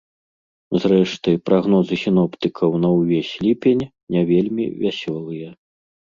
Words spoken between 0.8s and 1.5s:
Зрэшты,